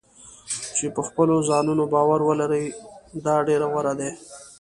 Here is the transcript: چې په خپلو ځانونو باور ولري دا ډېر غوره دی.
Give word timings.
چې 0.75 0.85
په 0.95 1.01
خپلو 1.07 1.35
ځانونو 1.49 1.83
باور 1.93 2.19
ولري 2.29 2.65
دا 3.25 3.35
ډېر 3.47 3.61
غوره 3.71 3.93
دی. 3.99 4.09